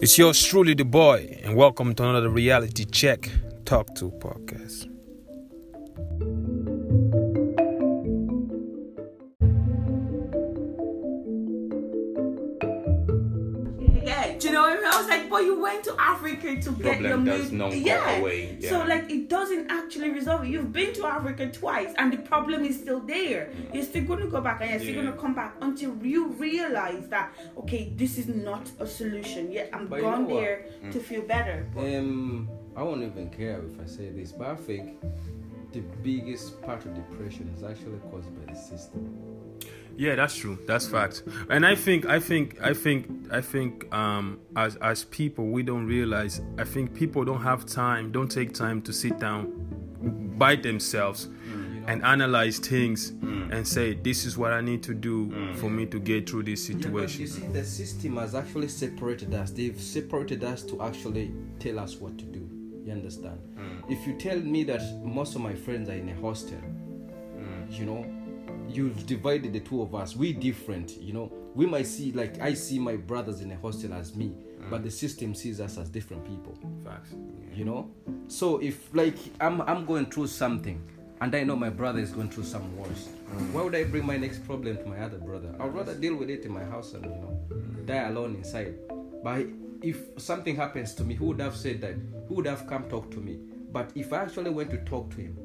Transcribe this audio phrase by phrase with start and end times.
[0.00, 3.30] It's yours truly, the boy, and welcome to another reality check
[3.64, 4.86] talk to podcast.
[16.28, 17.40] Went to Africa to get your Problem mood.
[17.40, 18.16] does not go yeah.
[18.18, 20.48] away, So like it doesn't actually resolve it.
[20.48, 23.50] You've been to Africa twice and the problem is still there.
[23.72, 25.02] You're still gonna go back and you're still Yeah.
[25.10, 29.50] gonna come back until you realize that okay, this is not a solution.
[29.52, 30.40] Yeah, I'm But you gone know what?
[30.40, 31.66] there to feel better.
[31.74, 35.00] But Um, I won't even care if I say this, but I think
[35.72, 39.02] the biggest part of depression is actually caused by the system.
[39.98, 40.56] Yeah, that's true.
[40.64, 41.24] That's fact.
[41.50, 45.86] And I think, I think, I think, I think, um, as as people, we don't
[45.86, 46.40] realize.
[46.56, 49.52] I think people don't have time, don't take time to sit down
[50.38, 51.82] by themselves mm.
[51.88, 53.52] and analyze things mm.
[53.52, 55.56] and say, "This is what I need to do mm.
[55.56, 59.34] for me to get through this Yeah, situation." you see, the system has actually separated
[59.34, 59.50] us.
[59.50, 62.48] They've separated us to actually tell us what to do.
[62.84, 63.40] You understand?
[63.88, 66.60] If you tell me that most of my friends are in a hostel,
[67.70, 68.04] you know,
[68.68, 70.16] you've divided the two of us.
[70.16, 71.32] We different, you know.
[71.54, 74.34] We might see like I see my brothers in a hostel as me,
[74.70, 76.56] but the system sees us as different people.
[76.84, 77.14] Facts.
[77.58, 77.90] you know
[78.28, 80.80] so if like i'm i'm going through something
[81.20, 83.52] and i know my brother is going through some worse mm.
[83.52, 86.30] why would i bring my next problem to my other brother i'd rather deal with
[86.30, 87.36] it in my house and you know
[87.84, 88.74] die alone inside
[89.24, 89.44] but
[89.82, 91.94] if something happens to me who would have said that
[92.28, 93.38] who would have come talk to me
[93.72, 95.36] but if i actually went to talk to him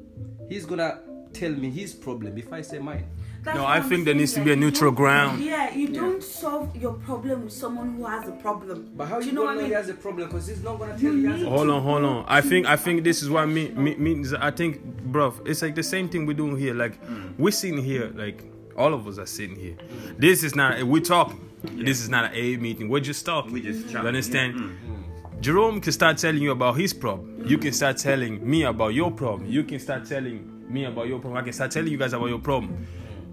[0.48, 1.00] he's gonna
[1.34, 3.04] tell me his problem if i say mine
[3.44, 5.44] That's No, I I'm think there needs to be a neutral don't- ground.
[5.44, 8.78] Yeah, you don't solve your problem with someone who has a problem.
[8.96, 9.70] but how Do you, you know what I know mean?
[9.72, 11.82] he has a problem because he's not gonna tell you he has a Hold on,
[11.88, 12.24] hold on.
[12.38, 14.32] I think I think this is what me, me means.
[14.32, 14.72] I think,
[15.14, 16.72] bro, it's like the same thing we're doing here.
[16.84, 16.94] Like
[17.42, 18.38] we're sitting here, like
[18.82, 19.76] all of us are sitting here.
[20.24, 21.40] This is not we talking.
[21.88, 22.88] This is not an A meeting.
[22.88, 23.52] We're just talking.
[23.52, 24.50] We just You chatting, understand?
[24.54, 24.62] yeah.
[24.62, 25.40] Mm.
[25.46, 27.44] Jerome can start telling you about his problem.
[27.52, 29.44] You can start telling me about your problem.
[29.56, 31.40] You can start telling me about your problem.
[31.40, 32.86] I can start telling you guys about your problem.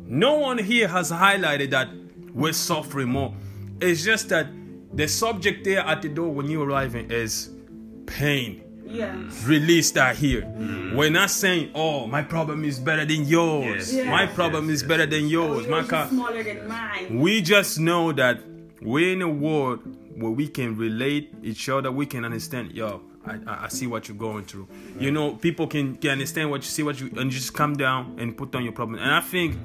[0.06, 1.90] No one here has highlighted that
[2.34, 3.34] we're suffering more.
[3.80, 4.48] It's just that
[4.94, 7.50] the subject there at the door when you arriving is
[8.06, 8.64] pain.
[8.86, 9.16] Yeah.
[9.46, 10.46] Release that here.
[10.94, 13.94] We're not saying, oh, my problem is better than yours.
[13.94, 14.88] Yes, my problem yes, is yes.
[14.90, 15.50] better than yours.
[15.50, 16.10] Oh, yours My is car.
[16.10, 17.20] smaller than mine.
[17.20, 18.42] We just know that
[18.82, 19.80] we're in a world
[20.20, 21.90] where we can relate each other.
[21.90, 22.74] We can understand.
[22.74, 24.68] Yo, I, I see what you're going through.
[25.00, 27.76] You know, people can, can understand what you see, what you, and you just come
[27.76, 29.00] down and put down your problem.
[29.00, 29.58] And I think,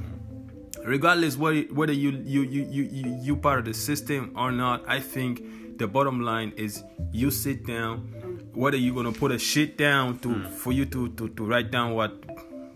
[0.85, 4.85] regardless whether whether you you you you you, you part of the system or not,
[4.87, 8.13] I think the bottom line is you sit down.
[8.53, 10.55] Whether you're gonna put a shit down to hmm.
[10.55, 12.13] for you to, to to write down what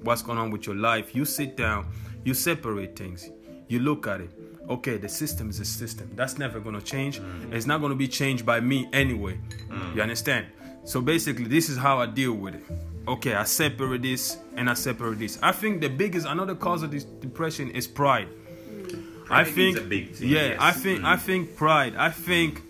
[0.02, 1.86] what's going on with your life, you sit down,
[2.24, 3.30] you separate things,
[3.69, 4.30] you look at it.
[4.69, 6.10] Okay, the system is a system.
[6.14, 7.19] That's never gonna change.
[7.19, 7.52] Hmm.
[7.52, 9.38] It's not gonna be changed by me anyway.
[9.70, 9.96] Hmm.
[9.96, 10.46] You understand?
[10.84, 12.64] So basically, this is how I deal with it.
[13.08, 15.38] Okay, I separate this and I separate this.
[15.42, 18.28] I think the biggest another cause of this depression is pride.
[19.24, 20.56] I Pride is think thing, Yeah, yes.
[20.60, 21.94] I think I think pride.
[21.96, 22.62] I think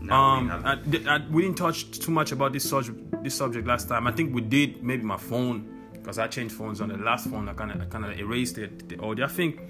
[0.00, 3.66] we um, have- I, I- we didn't touch too much about this subject, this subject
[3.66, 4.06] last time.
[4.06, 4.82] I think we did.
[4.82, 7.48] Maybe my phone, because I changed phones on the last phone.
[7.48, 9.24] I kind of, I kind of erased it, the audio.
[9.26, 9.60] I think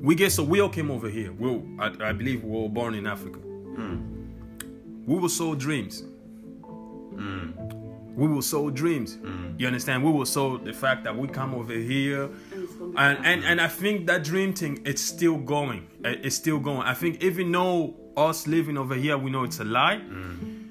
[0.00, 1.32] we get so we all came over here.
[1.32, 3.38] We, I, I believe, we were born in Africa.
[5.06, 6.02] We were sold dreams.
[7.14, 7.52] Mm.
[8.14, 9.16] We were sold dreams.
[9.16, 9.58] Mm.
[9.60, 10.04] You understand?
[10.04, 13.26] We were sold the fact that we come over here, And it's gonna be and
[13.26, 15.86] and, and I think that dream thing it's still going.
[16.04, 16.82] Uh, It's still going.
[16.82, 20.00] I think even though us living over here, we know it's a lie.
[20.00, 20.68] Mm.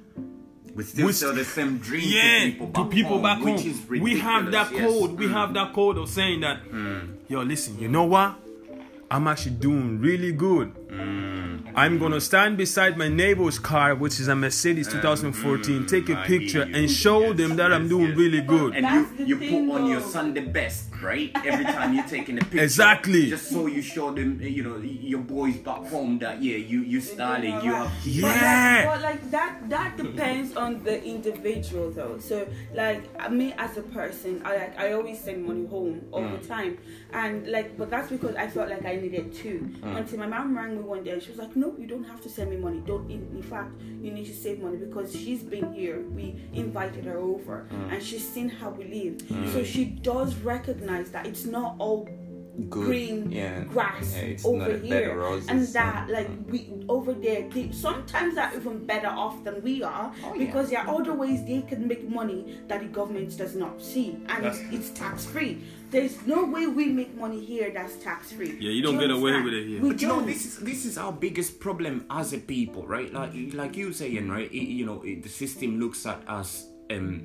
[0.75, 3.38] we still we sell the same dream Yeah, to people back to people home, back
[3.39, 3.55] home.
[3.55, 4.81] which is we have that yes.
[4.81, 5.11] code.
[5.19, 6.59] We have that code of saying that,
[7.27, 8.35] yo, listen, you know what?
[9.11, 10.71] I'm actually doing really good.
[11.75, 16.09] I'm gonna stand beside my neighbor's car, which is a Mercedes mm, 2014, mm, take
[16.09, 18.75] a picture and show them that I'm doing really good.
[18.75, 20.07] And you, you put on your though.
[20.07, 21.31] Sunday best, right?
[21.46, 22.64] Every time you're taking a picture.
[22.64, 23.30] Exactly.
[23.30, 27.01] Just so you show them, you know, your boys back home that, yeah, you, you
[27.01, 27.92] styling, you have.
[28.04, 28.86] But Yeah.
[28.86, 32.18] like, but like that that depends on the individual though.
[32.19, 33.01] So like
[33.31, 36.42] me as a person, I like I always send money home all Mm.
[36.42, 36.77] the time,
[37.12, 39.51] and like but that's because I felt like I needed to.
[39.83, 39.98] Mm.
[39.98, 42.22] Until my mom rang me one day and she was like, "No, you don't have
[42.22, 42.81] to send me money.
[42.86, 43.10] Don't.
[43.10, 45.98] In, in fact, you need to save money because she's been here.
[46.18, 47.94] We invited her over, Mm.
[47.94, 49.16] and she's seen how we live.
[49.54, 52.07] So she does recognize that it's not all
[52.56, 53.63] Good, green yeah.
[53.63, 55.50] grass Yeah, it's over not a bed of here roses.
[55.50, 60.13] and that like we over there they sometimes are even better off than we are
[60.24, 60.45] Oh, yeah.
[60.45, 64.10] because there are other ways they can make money that the government does not see
[64.30, 68.56] and That's- it's tax free there's no way we make money here that's tax free
[68.60, 69.81] Yeah, you don't get away with it here.
[69.81, 70.28] we But you know, don't.
[70.28, 73.12] this is this is our biggest problem as a people, right?
[73.12, 74.50] Like like you saying, right?
[74.51, 77.24] i- you know, i- the system looks at us um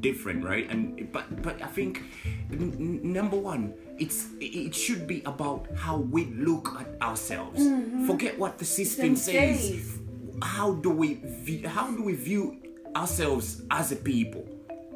[0.00, 0.68] different, right?
[0.70, 2.02] And but but I think
[2.50, 7.60] n- number one, it's it should be about how we look at ourselves.
[8.06, 9.98] Forget what the system says.
[10.42, 12.56] How do we view, how do we view
[12.96, 14.48] ourselves as a people?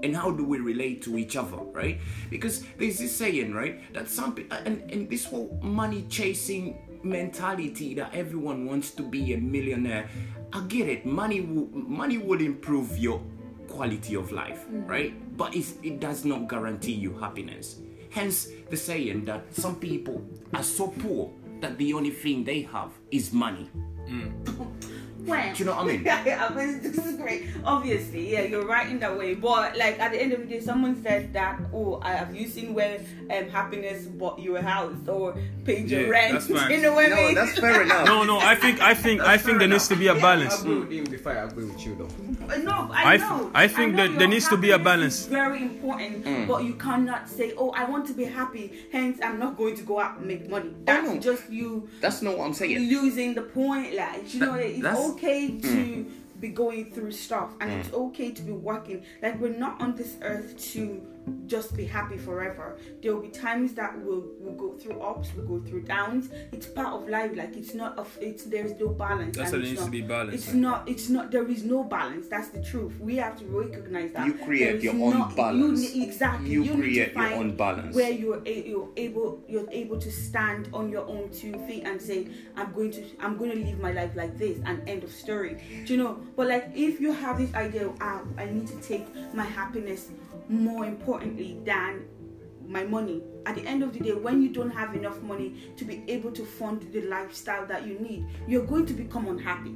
[0.02, 1.98] and how do we relate to each other right
[2.28, 6.76] because there's this saying right that some pe- uh, and, and this whole money chasing
[7.02, 10.06] mentality that everyone wants to be a millionaire
[10.52, 13.22] i get it money will money will improve your
[13.76, 17.80] quality of life right but it's, it does not guarantee you happiness
[18.10, 20.24] hence the saying that some people
[20.54, 21.30] are so poor
[21.60, 23.68] that the only thing they have is money
[25.26, 26.04] Well, Do you know what I mean?
[26.06, 27.46] yeah, I mean, this is great.
[27.64, 29.34] Obviously, yeah, you're right in that way.
[29.34, 32.46] But like at the end of the day, someone said that, oh, I have you
[32.46, 33.00] seen where
[33.34, 35.34] um, happiness bought you a house or
[35.64, 36.32] paid your Yeah, rent?
[36.34, 36.70] that's fine.
[36.74, 37.34] you know what I no mean?
[37.34, 38.38] that's fair enough No, no.
[38.38, 40.60] I think I think I think there needs to be a balance.
[40.62, 42.08] agree with him before I agree with you though.
[42.50, 43.50] Uh, No, I, I know.
[43.54, 45.20] I think know that there needs to be a balance.
[45.20, 49.38] is very important, but you cannot say, "Oh, I want to be happy, hence I'm
[49.38, 51.18] not going to go out and make money." That's no.
[51.18, 53.94] just you that's not what i'm saying losing the point.
[53.94, 56.06] Like you know, it's that's- okay to
[56.40, 59.02] be going through stuff, and it's okay to be working.
[59.22, 61.02] Like we're not on this earth to
[61.46, 62.76] just be happy forever.
[63.02, 66.30] There will be times that we'll we'll go through ups, we'll go through downs.
[66.52, 67.32] It's part of life.
[67.34, 69.36] Like it's not of it's there's no balance.
[69.36, 70.34] That's what it it's needs to be balanced.
[70.34, 70.56] It's like.
[70.56, 70.88] not.
[70.88, 71.30] It's not.
[71.30, 72.28] There is no balance.
[72.28, 72.98] That's the truth.
[73.00, 74.26] We have to recognize that.
[74.26, 75.94] You create your own not- balance.
[75.94, 76.50] You, exactly.
[76.50, 77.94] You need to create your own balance.
[77.94, 82.00] Where you're a, you're able you're able to stand on your own two feet and
[82.00, 85.10] say I'm going to I'm going to live my life like this and end of
[85.12, 85.58] story.
[85.86, 86.18] Do you know?
[86.36, 90.10] But like if you have this idea, ah, I need to take my happiness
[90.48, 92.04] more importantly than
[92.68, 93.22] my money.
[93.46, 96.32] At the end of the day, when you don't have enough money to be able
[96.32, 99.70] to fund the lifestyle that you need, you're going to become unhappy.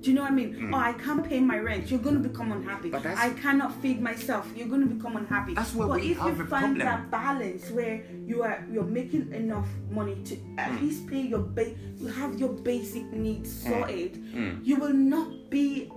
[0.00, 0.70] Do you know what I mean?
[0.70, 1.90] Oh, I can't pay my rent.
[1.90, 2.92] You're going to become unhappy.
[2.94, 4.46] I cannot feed myself.
[4.54, 5.54] You're going to become unhappy.
[5.54, 6.78] That's where but we if have you a find problem.
[6.80, 10.84] that balance where you are you're making enough money to at Hmm.
[10.84, 13.70] least pay your ba- you have your basic needs Hmm.
[13.70, 14.22] sorted,
[14.62, 15.90] you will not be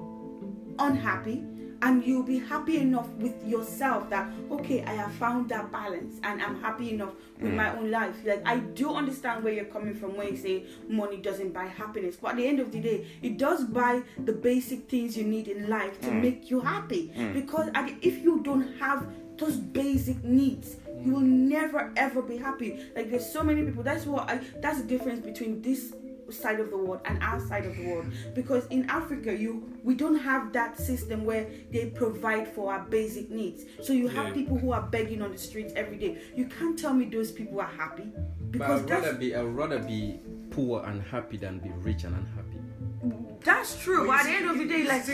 [0.80, 1.44] unhappy
[1.82, 6.42] and you'll be happy enough with yourself that okay i have found that balance and
[6.42, 7.78] i'm happy enough with my mm.
[7.78, 8.16] own life.
[8.26, 12.16] Like i do understand where you're coming from when you say money doesn't buy happiness.
[12.16, 15.48] But at the end of the day it does buy the basic things you need
[15.48, 16.22] in life to mm.
[16.22, 17.12] make you happy.
[17.16, 17.34] Mm.
[17.34, 17.70] Because
[18.02, 19.08] if you don't have
[19.38, 22.80] those basic needs you will never ever be happy.
[22.96, 25.94] Like there's so many people that's what i that's the difference between this
[26.32, 28.06] side of the world and our side of the world.
[28.36, 33.30] Because in africa you we don't have that system where they provide for our basic
[33.32, 33.66] needs.
[33.82, 34.34] So you have Yeah.
[34.34, 36.22] people who are begging on the streets every day.
[36.36, 38.12] You can't tell me those people are happy.
[38.52, 40.20] But I'd rather be I'd rather be
[40.52, 43.38] poor and happy than be rich and unhappy.
[43.44, 44.08] that's true.
[44.08, 45.06] But at the end of the day like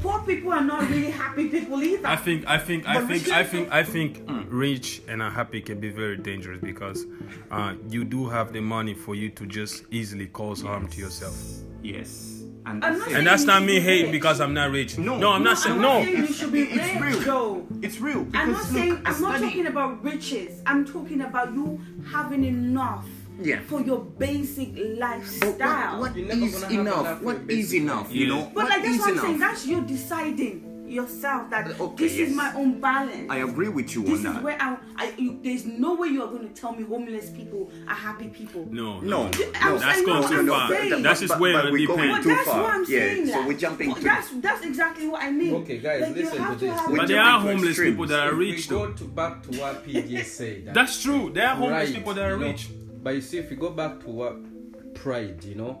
[0.00, 3.28] poor people are not really happy people either I think I think I But think
[3.30, 7.04] I think I think rich and unhappy can be very dangerous because
[7.50, 11.36] uh, you do have the money for you to just easily cause harm to yourself.
[11.82, 12.32] yes
[12.66, 14.12] and I'm that's not And that's not me be hate rich.
[14.12, 14.98] because I'm not rich.
[14.98, 15.16] No.
[15.18, 15.98] No, I'm No, not saying I'm no.
[15.98, 17.20] not saying you should be It's rich real.
[17.20, 20.62] though it's real I'm because not saying look, a I'm not talking about riches.
[20.66, 23.06] I'm talking about you having enough
[23.40, 23.60] Yeah.
[23.66, 26.00] for your basic lifestyle.
[26.00, 27.00] what, what You're never is gonna have enough?
[27.00, 28.12] enough What for is basic enough?
[28.12, 29.24] You know, but what like that's what I'm enough?
[29.26, 29.38] saying.
[29.38, 32.28] That's you deciding yourself that uh, Okay, this yes.
[32.30, 33.26] is my own balance.
[33.28, 34.42] I agree with you this on is that.
[34.44, 37.72] where I, I you, there's no way you are going to tell me homeless people
[37.88, 38.68] are happy people.
[38.70, 39.30] No, no, I'm
[39.72, 40.68] no, That's going what too far.
[40.70, 41.02] saying.
[41.02, 42.14] That's just But- way but we're going independent.
[42.16, 42.62] But too that's far.
[42.62, 43.26] what I'm Yeah, saying.
[43.26, 45.54] so we're jumping but to- That's that's exactly what I mean.
[45.56, 46.70] Okay, guys, like, listen to to this.
[46.80, 47.92] have- We're But there are homeless extremes.
[47.92, 50.66] people that are rich we go to back to what PJ said.
[50.66, 51.32] that- That's true.
[51.34, 52.68] There are homeless Right, people that are you know, rich.
[53.06, 55.80] But you see, if you go back to what pride, you know,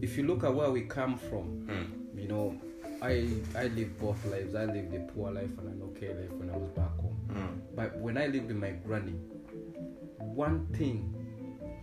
[0.00, 2.16] if you look at where we come from, hmm.
[2.16, 2.56] you know,
[3.02, 4.54] I I lived both lives.
[4.54, 7.18] I lived a poor life and an okay life when I was back home.
[7.32, 7.74] Hmm.
[7.74, 9.18] But when I lived with my granny,
[10.20, 11.12] one thing,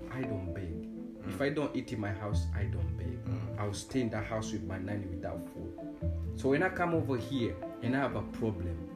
[0.10, 0.88] I don't beg.
[1.28, 1.44] If hmm.
[1.44, 3.20] I don't eat in my house, I don't beg.
[3.60, 5.74] I'll stay in the house with my nanny without food.
[6.38, 8.91] So when I come over here and I have a problem,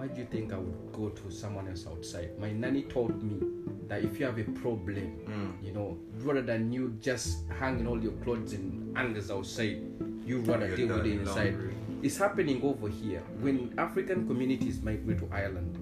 [0.00, 2.30] why do you think I would go to someone else outside?
[2.38, 3.46] My nanny told me
[3.86, 8.12] that if you have a problem, you know, rather than you just hanging all your
[8.24, 9.82] clothes in hangers outside,
[10.24, 11.52] you rather Your deal with it inside.
[11.52, 11.74] laundry.
[12.02, 13.22] It's happening over here.
[13.40, 15.76] When African communities migrate to Ireland,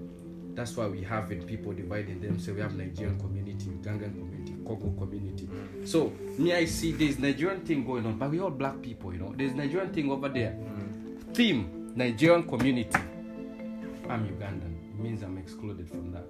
[0.57, 2.41] That's why we have it, people dividing them.
[2.41, 5.49] So we have Nigerian community, Ugandan community, Congo community.
[5.85, 9.21] So me, I see there's Nigerian thing going on, but we all black people, you
[9.21, 9.33] know.
[9.37, 10.59] There's Nigerian thing over there.
[11.33, 12.99] Theme Nigerian community.
[14.09, 14.75] I'm Ugandan.
[14.91, 16.27] It means I'm excluded from that.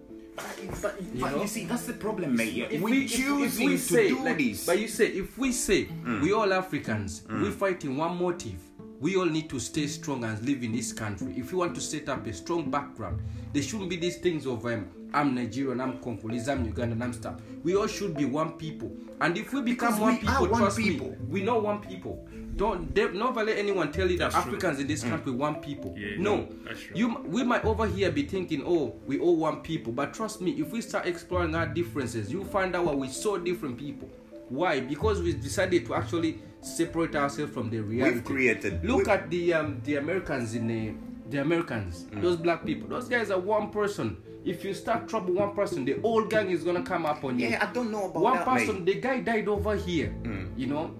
[0.83, 1.43] But, You but know?
[1.43, 2.53] you see, that's the problem, mate.
[2.53, 4.67] Yeah, If we, we, if- choosing if we to say, do like, this.
[4.67, 5.89] But you say, if we say
[6.23, 8.61] we all Africans, we fight in one motive.
[9.01, 11.33] We all need to stay strong and live in this country.
[11.37, 13.21] If you want to set up a strong background,
[13.53, 17.41] there shouldn't be these things of um, I'm Nigerian, I'm Congolese, I'm Ugandan, I'm stuff.
[17.63, 18.93] We all should be one people.
[19.21, 21.11] And if we become Because one we people, one trust people.
[21.11, 22.29] me, we know one people.
[22.57, 24.55] Don't de- never let anyone tell you that That's true.
[24.57, 25.11] Africans in this Mm.
[25.11, 25.95] country one people.
[25.97, 26.97] Yeah, no, that's true.
[26.97, 30.53] you we might over here be thinking, oh, we all one people, but trust me,
[30.61, 34.11] if we start exploring our differences, you find out what we're so different people.
[34.49, 34.81] Why?
[34.81, 38.17] Because we decided to actually separate ourselves from the reality.
[38.17, 40.95] We created- Look we- at the um, the Americans in the
[41.31, 42.23] the Americans, Mm.
[42.23, 42.89] those black people.
[42.89, 44.17] Those guys are one person.
[44.45, 47.49] If you start trouble one person, the whole gang is gonna come up on you.
[47.49, 48.21] yeah, I don't know about that.
[48.21, 48.95] one that, person, mate.
[48.95, 50.15] the guy died over here.
[50.23, 50.57] Mm.
[50.57, 50.95] You know,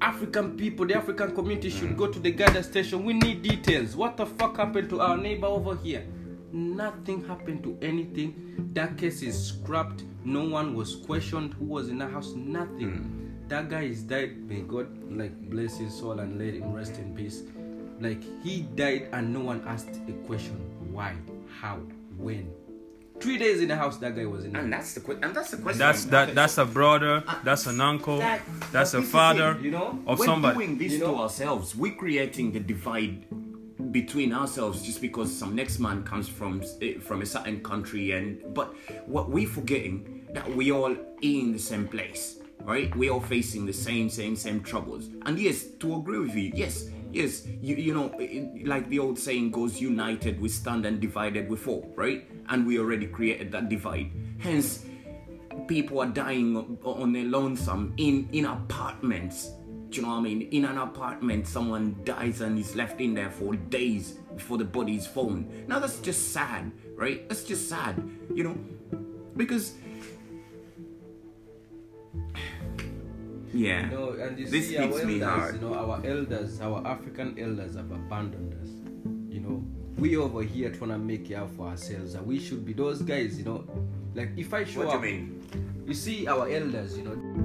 [0.00, 3.04] African people, the African community should go to the gas station.
[3.04, 3.96] We need details.
[3.96, 6.06] What the fuck happened to our neighbor over here?
[6.52, 8.70] Nothing happened to anything.
[8.74, 10.04] That case is scrapped.
[10.24, 11.54] No one was questioned.
[11.54, 12.32] Who was in the house?
[12.34, 13.34] Nothing.
[13.48, 14.38] That guy is died.
[14.48, 17.42] May God like bless his soul and let him rest in peace.
[18.00, 20.56] Like he died and no one asked a question.
[20.92, 21.16] Why?
[21.60, 21.80] How?
[22.16, 22.50] When?
[23.20, 23.96] Three days in the house.
[23.98, 24.56] That guy was in.
[24.56, 25.78] And that's the que- and that's the question.
[25.78, 26.34] That's that.
[26.34, 27.22] That's a brother.
[27.44, 28.18] That's an uncle.
[28.18, 28.42] That-
[28.72, 29.58] That's a this is father.
[29.62, 29.98] You know.
[30.06, 30.54] Of We're somebody.
[30.58, 31.14] doing this You know?
[31.14, 31.74] to ourselves.
[31.76, 33.24] We're creating the divide
[33.92, 38.42] between ourselves just because some next man comes from eh, from a certain country and
[38.54, 38.74] but
[39.06, 43.72] what we're forgetting that we all in the same place right we all facing the
[43.72, 48.12] same same same troubles and yes to agree with you yes yes you you know
[48.18, 52.66] it- like the old saying goes united we stand and divided we fall right and
[52.66, 54.84] we already created that divide hence
[55.68, 59.52] people are dying on- their lonesome in in apartments
[59.90, 60.42] do you know what I mean?
[60.50, 64.96] In an apartment, someone dies and is left in there for days before the body
[64.96, 65.68] is found.
[65.68, 67.28] Now that's just sad, right?
[67.28, 68.02] That's just sad,
[68.34, 68.58] you know,
[69.36, 69.74] because
[73.54, 75.54] yeah, No, and you this see our hits me elders, hard.
[75.54, 78.68] you know, our elders, our African elders have abandoned us.
[79.34, 79.64] You know,
[79.98, 83.02] we over here trying to make it out for ourselves, and we should be those
[83.02, 83.38] guys.
[83.38, 83.64] You know,
[84.14, 85.84] like if I show What do you up, mean?
[85.86, 87.43] you see our elders, you know.